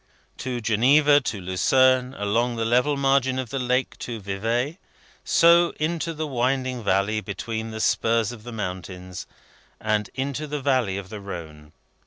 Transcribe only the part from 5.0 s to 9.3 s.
so into the winding valley between the spurs of the mountains,